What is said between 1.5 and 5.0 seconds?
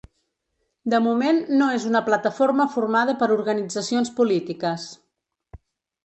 no és una plataforma formada per organitzacions polítiques.